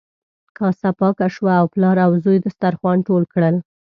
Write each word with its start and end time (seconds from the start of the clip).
کاسه 0.57 0.89
پاکه 0.99 1.27
شوه 1.35 1.53
او 1.61 1.65
پلار 1.73 1.97
او 2.05 2.11
زوی 2.23 2.37
دسترخوان 2.45 2.97
ټول 3.07 3.23
کړل. 3.33 3.55